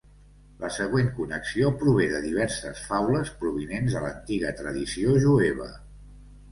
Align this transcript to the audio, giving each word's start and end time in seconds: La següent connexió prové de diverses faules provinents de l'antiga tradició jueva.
La 0.61 0.69
següent 0.77 1.11
connexió 1.17 1.69
prové 1.83 2.07
de 2.15 2.21
diverses 2.25 2.81
faules 2.89 3.33
provinents 3.45 3.95
de 3.99 4.03
l'antiga 4.09 4.59
tradició 4.65 5.19
jueva. 5.29 5.75